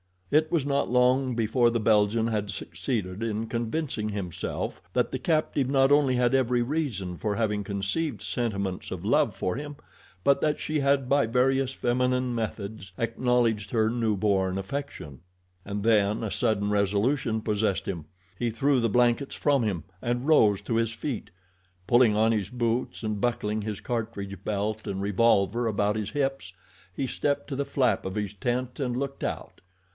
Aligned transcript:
It 0.31 0.49
was 0.51 0.65
not 0.65 0.89
long 0.89 1.35
before 1.35 1.69
the 1.69 1.79
Belgian 1.79 2.27
had 2.27 2.49
succeeded 2.49 3.21
in 3.21 3.47
convincing 3.47 4.09
himself 4.09 4.81
that 4.93 5.11
the 5.11 5.19
captive 5.19 5.69
not 5.69 5.91
only 5.91 6.15
had 6.15 6.33
every 6.33 6.61
reason 6.61 7.17
for 7.17 7.35
having 7.35 7.63
conceived 7.65 8.21
sentiments 8.21 8.89
of 8.91 9.05
love 9.05 9.35
for 9.35 9.57
him; 9.57 9.75
but 10.23 10.39
that 10.41 10.59
she 10.59 10.79
had 10.79 11.07
by 11.09 11.27
various 11.27 11.73
feminine 11.73 12.33
methods 12.33 12.93
acknowledged 12.97 13.69
her 13.71 13.89
new 13.89 14.15
born 14.15 14.57
affection. 14.57 15.19
And 15.65 15.83
then 15.83 16.23
a 16.23 16.31
sudden 16.31 16.71
resolution 16.71 17.41
possessed 17.41 17.85
him. 17.85 18.05
He 18.39 18.49
threw 18.49 18.79
the 18.79 18.89
blankets 18.89 19.35
from 19.35 19.61
him 19.63 19.83
and 20.01 20.25
rose 20.27 20.61
to 20.61 20.77
his 20.77 20.93
feet. 20.93 21.29
Pulling 21.85 22.15
on 22.15 22.31
his 22.31 22.49
boots 22.49 23.03
and 23.03 23.21
buckling 23.21 23.61
his 23.63 23.81
cartridge 23.81 24.43
belt 24.43 24.87
and 24.87 24.99
revolver 25.01 25.67
about 25.67 25.97
his 25.97 26.11
hips 26.11 26.53
he 26.91 27.05
stepped 27.05 27.49
to 27.49 27.55
the 27.55 27.65
flap 27.65 28.03
of 28.05 28.15
his 28.15 28.33
tent 28.33 28.79
and 28.79 28.97
looked 28.97 29.23
out. 29.25 29.59